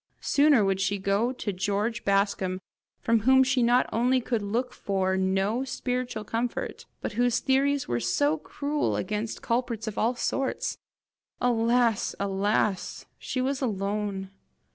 Sooner 0.23 0.65
would 0.65 0.79
she 0.81 0.97
go 0.97 1.31
to 1.31 1.53
George 1.53 2.03
Bascombe 2.03 2.59
from 3.01 3.19
whom 3.19 3.43
she 3.43 3.61
not 3.61 3.87
only 3.93 4.19
could 4.19 4.41
look 4.41 4.73
for 4.73 5.15
no 5.15 5.63
spiritual 5.63 6.23
comfort, 6.23 6.87
but 7.01 7.11
whose 7.11 7.37
theories 7.37 7.87
were 7.87 7.99
so 7.99 8.37
cruel 8.39 8.95
against 8.95 9.43
culprits 9.43 9.85
of 9.85 9.99
all 9.99 10.15
sorts! 10.15 10.79
Alas, 11.39 12.15
alas! 12.19 13.05
she 13.19 13.41
was 13.41 13.61
alone! 13.61 14.31